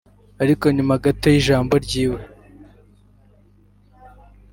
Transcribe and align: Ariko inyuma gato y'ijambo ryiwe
Ariko 0.43 0.63
inyuma 0.71 1.01
gato 1.03 1.27
y'ijambo 1.33 1.73
ryiwe 1.85 2.21